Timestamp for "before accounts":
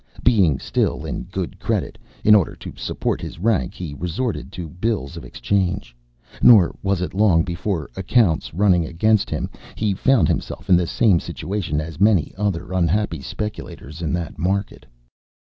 7.43-8.51